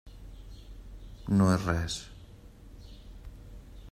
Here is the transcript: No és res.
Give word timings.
No 1.41 1.49
és 1.57 1.67
res. 1.67 1.99